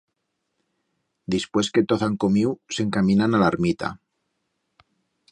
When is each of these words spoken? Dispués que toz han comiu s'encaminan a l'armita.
Dispués 1.33 1.67
que 1.75 1.83
toz 1.91 2.05
han 2.07 2.15
comiu 2.23 2.53
s'encaminan 2.77 3.35
a 3.35 3.43
l'armita. 3.43 3.91